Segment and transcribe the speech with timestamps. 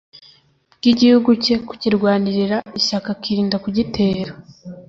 [0.77, 4.31] bw Igihugu ke kukirwanira ishyaka akirinda kugitera